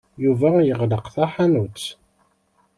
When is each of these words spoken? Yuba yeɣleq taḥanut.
Yuba 0.23 0.49
yeɣleq 0.67 1.05
taḥanut. 1.15 1.83